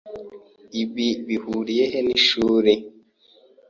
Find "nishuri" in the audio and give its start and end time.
2.05-2.73